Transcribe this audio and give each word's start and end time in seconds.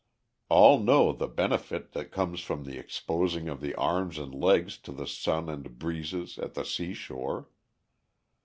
All 0.49 0.79
know 0.79 1.11
the 1.13 1.27
benefit 1.27 1.91
that 1.91 2.11
comes 2.11 2.39
from 2.41 2.63
the 2.63 2.79
exposing 2.79 3.47
of 3.47 3.61
the 3.61 3.75
arms 3.75 4.17
and 4.17 4.33
legs 4.33 4.79
to 4.79 4.91
the 4.91 5.05
sun 5.05 5.47
and 5.47 5.77
breezes 5.77 6.39
at 6.39 6.55
the 6.55 6.65
sea 6.65 6.95
shore. 6.95 7.49